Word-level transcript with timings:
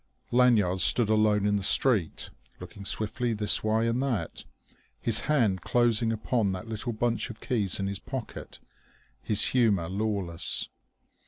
Lanyard 0.31 0.79
stood 0.79 1.09
alone 1.09 1.45
in 1.45 1.57
the 1.57 1.61
street, 1.61 2.31
looking 2.59 2.85
swiftly 2.85 3.33
this 3.33 3.63
way 3.63 3.87
and 3.87 4.01
that, 4.01 4.45
his 4.99 5.19
hand 5.29 5.61
closing 5.61 6.11
upon 6.11 6.53
that 6.53 6.67
little 6.67 6.91
bunch 6.91 7.29
of 7.29 7.39
keys 7.39 7.79
in 7.79 7.85
his 7.85 7.99
pocket, 7.99 8.57
his 9.21 9.49
humour 9.49 9.87
lawless. 9.87 10.69